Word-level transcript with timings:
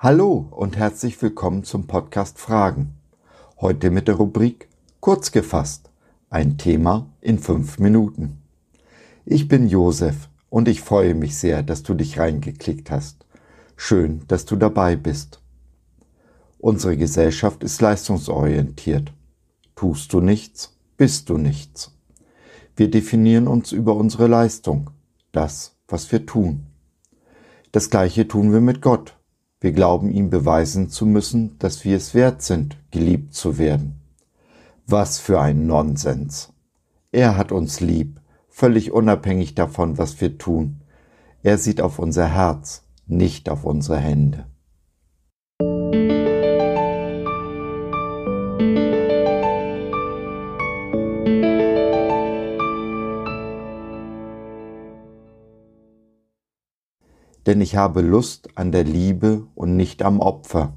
Hallo 0.00 0.46
und 0.52 0.76
herzlich 0.76 1.20
willkommen 1.20 1.64
zum 1.64 1.88
Podcast 1.88 2.38
Fragen. 2.38 2.94
Heute 3.60 3.90
mit 3.90 4.06
der 4.06 4.14
Rubrik 4.14 4.68
Kurz 5.00 5.32
gefasst. 5.32 5.90
Ein 6.30 6.56
Thema 6.56 7.10
in 7.20 7.40
fünf 7.40 7.80
Minuten. 7.80 8.38
Ich 9.24 9.48
bin 9.48 9.68
Josef 9.68 10.28
und 10.50 10.68
ich 10.68 10.82
freue 10.82 11.16
mich 11.16 11.36
sehr, 11.36 11.64
dass 11.64 11.82
du 11.82 11.94
dich 11.94 12.16
reingeklickt 12.16 12.92
hast. 12.92 13.26
Schön, 13.76 14.22
dass 14.28 14.44
du 14.44 14.54
dabei 14.54 14.94
bist. 14.94 15.42
Unsere 16.58 16.96
Gesellschaft 16.96 17.64
ist 17.64 17.80
leistungsorientiert. 17.80 19.12
Tust 19.74 20.12
du 20.12 20.20
nichts, 20.20 20.78
bist 20.96 21.28
du 21.28 21.38
nichts. 21.38 21.92
Wir 22.76 22.88
definieren 22.88 23.48
uns 23.48 23.72
über 23.72 23.96
unsere 23.96 24.28
Leistung, 24.28 24.90
das, 25.32 25.74
was 25.88 26.12
wir 26.12 26.24
tun. 26.24 26.68
Das 27.72 27.90
gleiche 27.90 28.28
tun 28.28 28.52
wir 28.52 28.60
mit 28.60 28.80
Gott 28.80 29.17
wir 29.60 29.72
glauben 29.72 30.10
ihm 30.10 30.30
beweisen 30.30 30.88
zu 30.88 31.04
müssen, 31.04 31.58
dass 31.58 31.84
wir 31.84 31.96
es 31.96 32.14
wert 32.14 32.42
sind, 32.42 32.76
geliebt 32.90 33.34
zu 33.34 33.58
werden. 33.58 34.00
Was 34.86 35.18
für 35.18 35.40
ein 35.40 35.66
Nonsens. 35.66 36.52
Er 37.10 37.36
hat 37.36 37.52
uns 37.52 37.80
lieb, 37.80 38.20
völlig 38.48 38.92
unabhängig 38.92 39.54
davon, 39.54 39.98
was 39.98 40.20
wir 40.20 40.38
tun. 40.38 40.82
Er 41.42 41.58
sieht 41.58 41.80
auf 41.80 41.98
unser 41.98 42.26
Herz, 42.26 42.84
nicht 43.06 43.48
auf 43.48 43.64
unsere 43.64 43.98
Hände. 43.98 44.46
Denn 57.48 57.62
ich 57.62 57.76
habe 57.76 58.02
Lust 58.02 58.50
an 58.56 58.72
der 58.72 58.84
Liebe 58.84 59.46
und 59.54 59.74
nicht 59.74 60.02
am 60.02 60.20
Opfer, 60.20 60.74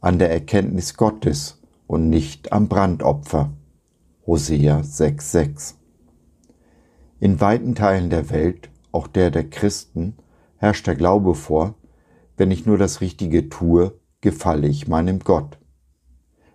an 0.00 0.18
der 0.18 0.30
Erkenntnis 0.30 0.96
Gottes 0.96 1.60
und 1.86 2.08
nicht 2.08 2.52
am 2.52 2.68
Brandopfer. 2.68 3.52
Hosea 4.26 4.80
6,6 4.80 5.74
In 7.20 7.38
weiten 7.42 7.74
Teilen 7.74 8.08
der 8.08 8.30
Welt, 8.30 8.70
auch 8.92 9.08
der 9.08 9.30
der 9.30 9.50
Christen, 9.50 10.16
herrscht 10.56 10.86
der 10.86 10.94
Glaube 10.94 11.34
vor, 11.34 11.74
wenn 12.38 12.50
ich 12.50 12.64
nur 12.64 12.78
das 12.78 13.02
Richtige 13.02 13.50
tue, 13.50 13.92
gefalle 14.22 14.68
ich 14.68 14.88
meinem 14.88 15.18
Gott. 15.18 15.58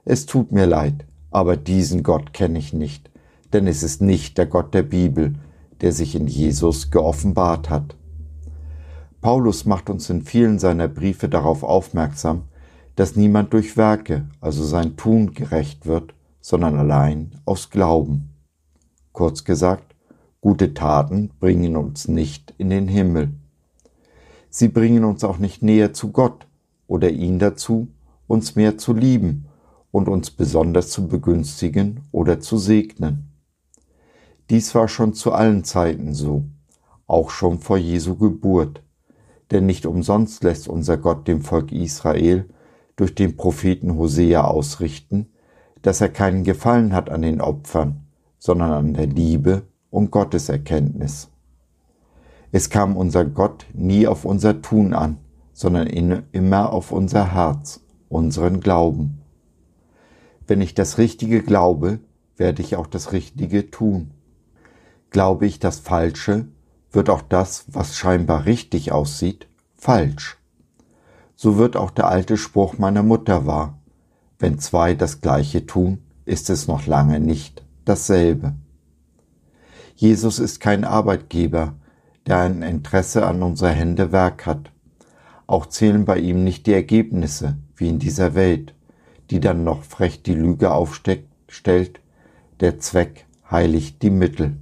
Es 0.05 0.25
tut 0.25 0.51
mir 0.51 0.65
leid, 0.65 1.05
aber 1.29 1.55
diesen 1.55 2.01
Gott 2.01 2.33
kenne 2.33 2.57
ich 2.57 2.73
nicht, 2.73 3.11
denn 3.53 3.67
es 3.67 3.83
ist 3.83 4.01
nicht 4.01 4.39
der 4.39 4.47
Gott 4.47 4.73
der 4.73 4.81
Bibel, 4.81 5.35
der 5.81 5.91
sich 5.91 6.15
in 6.15 6.25
Jesus 6.25 6.89
geoffenbart 6.89 7.69
hat. 7.69 7.95
Paulus 9.21 9.65
macht 9.65 9.91
uns 9.91 10.09
in 10.09 10.23
vielen 10.23 10.57
seiner 10.57 10.87
Briefe 10.87 11.29
darauf 11.29 11.61
aufmerksam, 11.61 12.45
dass 12.95 13.15
niemand 13.15 13.53
durch 13.53 13.77
Werke, 13.77 14.27
also 14.41 14.63
sein 14.63 14.97
Tun, 14.97 15.33
gerecht 15.35 15.85
wird, 15.85 16.15
sondern 16.41 16.75
allein 16.77 17.39
aus 17.45 17.69
Glauben. 17.69 18.31
Kurz 19.11 19.43
gesagt, 19.43 19.95
gute 20.41 20.73
Taten 20.73 21.29
bringen 21.39 21.75
uns 21.75 22.07
nicht 22.07 22.55
in 22.57 22.71
den 22.71 22.87
Himmel. 22.87 23.31
Sie 24.49 24.69
bringen 24.69 25.05
uns 25.05 25.23
auch 25.23 25.37
nicht 25.37 25.61
näher 25.61 25.93
zu 25.93 26.11
Gott 26.11 26.47
oder 26.87 27.11
ihn 27.11 27.37
dazu, 27.37 27.89
uns 28.25 28.55
mehr 28.55 28.79
zu 28.79 28.91
lieben 28.91 29.45
und 29.91 30.09
uns 30.09 30.31
besonders 30.31 30.89
zu 30.89 31.07
begünstigen 31.07 32.01
oder 32.11 32.39
zu 32.39 32.57
segnen. 32.57 33.29
Dies 34.49 34.73
war 34.73 34.87
schon 34.87 35.13
zu 35.13 35.31
allen 35.31 35.63
Zeiten 35.63 36.15
so, 36.15 36.45
auch 37.05 37.29
schon 37.29 37.59
vor 37.59 37.77
Jesu 37.77 38.15
Geburt 38.15 38.81
denn 39.51 39.65
nicht 39.65 39.85
umsonst 39.85 40.43
lässt 40.43 40.67
unser 40.67 40.97
Gott 40.97 41.27
dem 41.27 41.41
Volk 41.41 41.71
Israel 41.71 42.45
durch 42.95 43.13
den 43.15 43.35
Propheten 43.35 43.95
Hosea 43.95 44.43
ausrichten, 44.45 45.27
dass 45.81 46.01
er 46.01 46.09
keinen 46.09 46.43
Gefallen 46.43 46.93
hat 46.93 47.09
an 47.09 47.21
den 47.21 47.41
Opfern, 47.41 48.05
sondern 48.39 48.71
an 48.71 48.93
der 48.93 49.07
Liebe 49.07 49.63
und 49.89 50.11
Gotteserkenntnis. 50.11 51.29
Es 52.51 52.69
kam 52.69 52.97
unser 52.97 53.25
Gott 53.25 53.65
nie 53.73 54.07
auf 54.07 54.25
unser 54.25 54.61
Tun 54.61 54.93
an, 54.93 55.17
sondern 55.53 55.87
immer 55.87 56.71
auf 56.73 56.91
unser 56.91 57.33
Herz, 57.33 57.81
unseren 58.09 58.59
Glauben. 58.59 59.21
Wenn 60.47 60.61
ich 60.61 60.73
das 60.73 60.97
Richtige 60.97 61.43
glaube, 61.43 61.99
werde 62.35 62.61
ich 62.61 62.75
auch 62.75 62.87
das 62.87 63.11
Richtige 63.13 63.69
tun. 63.69 64.11
Glaube 65.11 65.45
ich 65.45 65.59
das 65.59 65.79
Falsche, 65.79 66.47
wird 66.91 67.09
auch 67.09 67.21
das, 67.21 67.65
was 67.67 67.95
scheinbar 67.95 68.45
richtig 68.45 68.91
aussieht, 68.91 69.47
falsch. 69.75 70.37
So 71.35 71.57
wird 71.57 71.75
auch 71.75 71.91
der 71.91 72.07
alte 72.07 72.37
Spruch 72.37 72.77
meiner 72.77 73.03
Mutter 73.03 73.45
wahr. 73.45 73.79
Wenn 74.37 74.59
zwei 74.59 74.93
das 74.93 75.21
Gleiche 75.21 75.65
tun, 75.65 75.99
ist 76.25 76.49
es 76.49 76.67
noch 76.67 76.85
lange 76.85 77.19
nicht 77.19 77.63
dasselbe. 77.85 78.53
Jesus 79.95 80.39
ist 80.39 80.59
kein 80.59 80.83
Arbeitgeber, 80.83 81.75
der 82.27 82.39
ein 82.39 82.61
Interesse 82.61 83.25
an 83.25 83.41
unserer 83.43 83.71
Hände 83.71 84.11
Werk 84.11 84.45
hat. 84.45 84.71
Auch 85.47 85.65
zählen 85.65 86.05
bei 86.05 86.17
ihm 86.19 86.43
nicht 86.43 86.67
die 86.67 86.73
Ergebnisse, 86.73 87.57
wie 87.75 87.89
in 87.89 87.99
dieser 87.99 88.35
Welt, 88.35 88.73
die 89.29 89.39
dann 89.39 89.63
noch 89.63 89.83
frech 89.83 90.23
die 90.23 90.33
Lüge 90.33 90.71
aufstellt, 90.71 91.99
der 92.59 92.79
Zweck 92.79 93.25
heiligt 93.49 94.01
die 94.01 94.09
Mittel. 94.09 94.57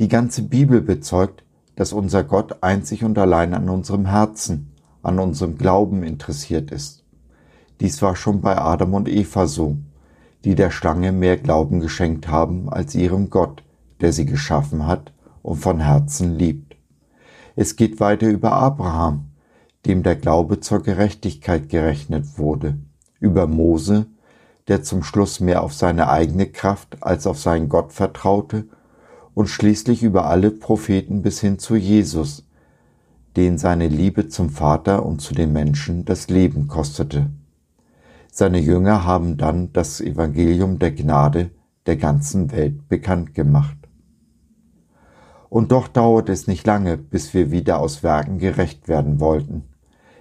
Die 0.00 0.08
ganze 0.08 0.42
Bibel 0.42 0.80
bezeugt, 0.80 1.44
dass 1.76 1.92
unser 1.92 2.24
Gott 2.24 2.62
einzig 2.62 3.04
und 3.04 3.16
allein 3.16 3.54
an 3.54 3.68
unserem 3.68 4.06
Herzen, 4.06 4.72
an 5.02 5.20
unserem 5.20 5.56
Glauben 5.56 6.02
interessiert 6.02 6.72
ist. 6.72 7.04
Dies 7.80 8.02
war 8.02 8.16
schon 8.16 8.40
bei 8.40 8.58
Adam 8.58 8.94
und 8.94 9.08
Eva 9.08 9.46
so, 9.46 9.76
die 10.44 10.56
der 10.56 10.72
Schlange 10.72 11.12
mehr 11.12 11.36
Glauben 11.36 11.78
geschenkt 11.78 12.26
haben 12.26 12.68
als 12.68 12.96
ihrem 12.96 13.30
Gott, 13.30 13.62
der 14.00 14.12
sie 14.12 14.26
geschaffen 14.26 14.86
hat 14.86 15.12
und 15.42 15.56
von 15.56 15.78
Herzen 15.78 16.36
liebt. 16.36 16.76
Es 17.54 17.76
geht 17.76 18.00
weiter 18.00 18.28
über 18.28 18.52
Abraham, 18.52 19.26
dem 19.86 20.02
der 20.02 20.16
Glaube 20.16 20.58
zur 20.58 20.82
Gerechtigkeit 20.82 21.68
gerechnet 21.68 22.36
wurde, 22.36 22.78
über 23.20 23.46
Mose, 23.46 24.06
der 24.66 24.82
zum 24.82 25.04
Schluss 25.04 25.38
mehr 25.38 25.62
auf 25.62 25.72
seine 25.72 26.08
eigene 26.08 26.46
Kraft 26.46 26.96
als 27.00 27.28
auf 27.28 27.38
seinen 27.38 27.68
Gott 27.68 27.92
vertraute 27.92 28.66
und 29.34 29.48
schließlich 29.48 30.02
über 30.02 30.26
alle 30.26 30.50
Propheten 30.50 31.22
bis 31.22 31.40
hin 31.40 31.58
zu 31.58 31.76
Jesus, 31.76 32.46
den 33.36 33.58
seine 33.58 33.88
Liebe 33.88 34.28
zum 34.28 34.48
Vater 34.48 35.04
und 35.04 35.20
zu 35.20 35.34
den 35.34 35.52
Menschen 35.52 36.04
das 36.04 36.28
Leben 36.28 36.68
kostete. 36.68 37.30
Seine 38.30 38.60
Jünger 38.60 39.04
haben 39.04 39.36
dann 39.36 39.72
das 39.72 40.00
Evangelium 40.00 40.78
der 40.78 40.92
Gnade 40.92 41.50
der 41.86 41.96
ganzen 41.96 42.52
Welt 42.52 42.88
bekannt 42.88 43.34
gemacht. 43.34 43.76
Und 45.48 45.70
doch 45.70 45.86
dauert 45.86 46.28
es 46.28 46.46
nicht 46.46 46.66
lange, 46.66 46.96
bis 46.96 47.34
wir 47.34 47.50
wieder 47.50 47.78
aus 47.78 48.02
Werken 48.02 48.38
gerecht 48.38 48.88
werden 48.88 49.20
wollten. 49.20 49.64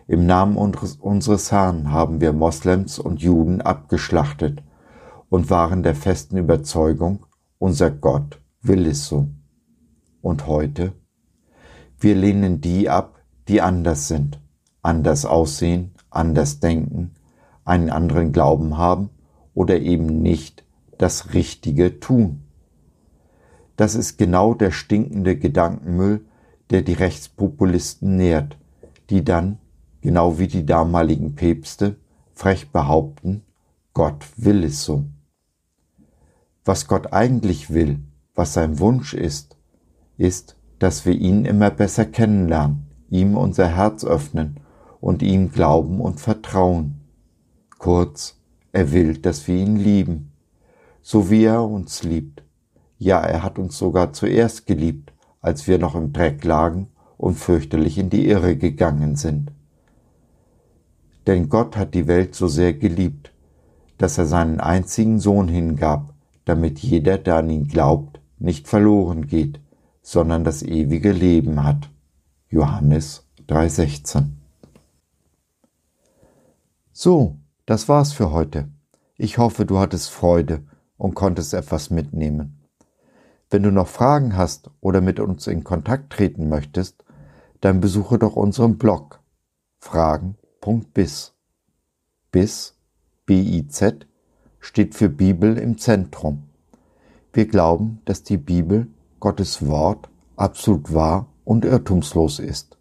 Im 0.07 0.25
Namen 0.25 0.57
unseres 0.57 1.51
Herrn 1.51 1.91
haben 1.91 2.19
wir 2.19 2.34
Moslems 2.34 3.00
und 3.00 3.22
Juden 3.22 3.62
abgeschlachtet 3.62 4.62
und 5.30 5.50
waren 5.50 5.81
der 5.81 5.95
festen 5.95 6.38
Überzeugung, 6.38 7.25
unser 7.57 7.90
Gott 7.90 8.43
will 8.63 8.88
es 8.88 9.06
so. 9.06 9.28
Und 10.22 10.47
heute? 10.47 10.94
Wir 12.00 12.16
lehnen 12.16 12.62
die 12.62 12.90
ab, 12.90 13.22
die 13.47 13.62
anders 13.62 14.07
sind, 14.07 14.40
anders 14.81 15.25
aussehen, 15.25 15.91
anders 16.09 16.59
denken, 16.59 17.12
einen 17.66 17.90
anderen 17.90 18.31
Glauben 18.31 18.78
haben 18.78 19.09
oder 19.53 19.79
eben 19.79 20.21
nicht 20.21 20.63
das 20.98 21.33
Richtige 21.33 22.00
tun. 22.00 22.44
Das 23.75 23.95
ist 23.95 24.18
genau 24.18 24.54
der 24.54 24.71
stinkende 24.71 25.38
Gedankenmüll, 25.38 26.25
der 26.69 26.81
die 26.81 26.94
Rechtspopulisten 26.94 28.16
nährt, 28.16 28.57
die 29.09 29.24
dann, 29.24 29.57
genau 30.01 30.39
wie 30.39 30.48
die 30.48 30.66
damaligen 30.66 31.36
Päpste, 31.36 31.98
frech 32.33 32.71
behaupten, 32.71 33.44
Gott 33.94 34.25
will 34.38 34.63
es 34.63 34.83
so. 34.83 35.06
Was 36.66 36.88
Gott 36.88 37.13
eigentlich 37.13 37.74
will, 37.74 38.00
was 38.35 38.53
sein 38.53 38.80
Wunsch 38.80 39.13
ist, 39.13 39.57
ist, 40.18 40.56
dass 40.80 41.06
wir 41.06 41.13
ihn 41.13 41.45
immer 41.45 41.69
besser 41.69 42.06
kennenlernen, 42.06 42.88
ihm 43.09 43.38
unser 43.38 43.68
Herz 43.68 44.03
öffnen 44.03 44.59
und 45.00 45.21
ihm 45.21 45.51
glauben 45.51 46.01
und 46.01 46.19
vertrauen. 46.19 47.01
Kurz, 47.77 48.38
er 48.71 48.91
will, 48.91 49.18
dass 49.18 49.47
wir 49.47 49.56
ihn 49.56 49.75
lieben, 49.75 50.31
so 51.01 51.30
wie 51.30 51.44
er 51.44 51.63
uns 51.63 52.03
liebt. 52.03 52.44
Ja, 52.97 53.19
er 53.19 53.44
hat 53.44 53.59
uns 53.59 53.77
sogar 53.77 54.13
zuerst 54.13 54.65
geliebt, 54.65 55.13
als 55.41 55.68
wir 55.68 55.77
noch 55.77 55.95
im 55.95 56.13
Dreck 56.13 56.44
lagen 56.44 56.88
und 57.18 57.35
fürchterlich 57.35 57.97
in 57.97 58.09
die 58.09 58.27
Irre 58.27 58.56
gegangen 58.56 59.15
sind. 59.15 59.51
Denn 61.27 61.50
Gott 61.50 61.77
hat 61.77 61.94
die 61.94 62.07
Welt 62.07 62.35
so 62.35 62.47
sehr 62.47 62.74
geliebt, 62.74 63.31
dass 63.97 64.18
er 64.18 64.25
seinen 64.25 64.59
einzigen 64.59 65.19
Sohn 65.19 65.47
hingab, 65.47 66.13
damit 66.45 66.80
jeder, 66.80 67.18
der 67.18 67.38
an 67.38 67.50
ihn 67.50 67.68
glaubt, 67.68 68.12
nicht 68.39 68.68
verloren 68.68 69.27
geht, 69.27 69.59
sondern 70.01 70.44
das 70.44 70.63
ewige 70.63 71.12
Leben 71.12 71.63
hat. 71.63 71.89
Johannes 72.50 73.25
3:16 73.47 74.38
So, 76.91 77.38
das 77.65 77.89
war's 77.89 78.13
für 78.13 78.31
heute. 78.31 78.69
Ich 79.18 79.38
hoffe, 79.38 79.65
du 79.65 79.80
hattest 79.80 80.09
Freude 80.09 80.63
und 80.97 81.15
konntest 81.15 81.53
etwas 81.53 81.89
mitnehmen. 81.89 82.59
Wenn 83.50 83.63
du 83.63 83.71
noch 83.71 83.88
Fragen 83.88 84.35
hast 84.35 84.71
oder 84.81 85.00
mit 85.01 85.19
uns 85.19 85.47
in 85.47 85.63
Kontakt 85.63 86.12
treten 86.12 86.50
möchtest, 86.50 87.03
dann 87.62 87.80
besuche 87.80 88.18
doch 88.18 88.35
unseren 88.35 88.77
Blog 88.77 89.21
fragen.biz. 89.80 91.33
Biz, 92.31 92.75
B-I-Z, 93.25 94.07
steht 94.59 94.95
für 94.95 95.09
Bibel 95.09 95.57
im 95.57 95.77
Zentrum. 95.77 96.50
Wir 97.33 97.47
glauben, 97.47 98.00
dass 98.06 98.21
die 98.21 98.38
Bibel, 98.38 98.88
Gottes 99.19 99.65
Wort, 99.65 100.07
absolut 100.35 100.94
wahr 100.94 101.25
und 101.44 101.65
irrtumslos 101.65 102.38
ist. 102.38 102.77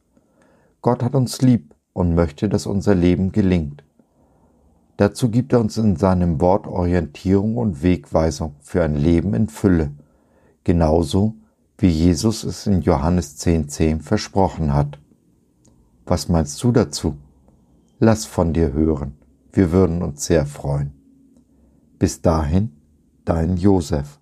Gott 0.83 1.03
hat 1.03 1.15
uns 1.15 1.41
lieb 1.41 1.75
und 1.95 2.15
möchte, 2.15 2.51
dass 2.51 2.67
unser 2.67 2.95
Leben 2.95 3.33
gelingt. 3.33 3.83
Dazu 4.99 5.31
gibt 5.31 5.55
er 5.55 5.61
uns 5.61 5.79
in 5.79 5.97
seinem 5.97 6.41
Wort 6.41 6.67
Orientierung 6.67 7.57
und 7.57 7.83
Wegweisung 7.83 8.55
für 8.61 8.85
ein 8.85 8.95
Leben 8.95 9.33
in 9.33 9.49
Fülle, 9.49 9.93
genauso 10.65 11.35
wie 11.79 11.89
Jesus 11.89 12.45
es 12.45 12.67
in 12.67 12.83
Johannes 12.83 13.39
10.10 13.41 13.69
10 13.69 14.01
versprochen 14.03 14.75
hat. 14.75 14.99
Was 16.05 16.29
meinst 16.29 16.63
du 16.63 16.73
dazu? 16.73 17.17
Lass 17.99 18.27
von 18.27 18.53
dir 18.53 18.73
hören, 18.73 19.15
wir 19.53 19.73
würden 19.73 20.03
uns 20.03 20.27
sehr 20.27 20.45
freuen. 20.45 20.93
Bis 21.99 22.21
dahin, 22.21 22.73
dein 23.25 23.57
Josef. 23.57 24.22